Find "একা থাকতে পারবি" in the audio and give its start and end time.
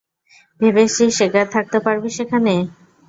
1.27-2.09